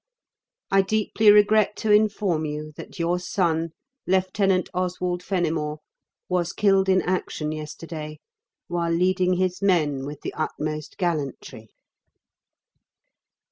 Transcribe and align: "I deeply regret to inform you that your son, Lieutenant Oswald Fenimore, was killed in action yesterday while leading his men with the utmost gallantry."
"I 0.71 0.81
deeply 0.81 1.29
regret 1.29 1.75
to 1.75 1.91
inform 1.91 2.43
you 2.45 2.71
that 2.75 2.97
your 2.97 3.19
son, 3.19 3.69
Lieutenant 4.07 4.67
Oswald 4.73 5.21
Fenimore, 5.21 5.77
was 6.27 6.53
killed 6.53 6.89
in 6.89 7.03
action 7.03 7.51
yesterday 7.51 8.19
while 8.67 8.91
leading 8.91 9.33
his 9.33 9.61
men 9.61 10.07
with 10.07 10.21
the 10.21 10.33
utmost 10.33 10.97
gallantry." 10.97 11.67